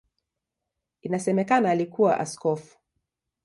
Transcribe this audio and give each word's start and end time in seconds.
Inasemekana 1.01 1.69
alikuwa 1.69 2.19
askofu. 2.19 2.77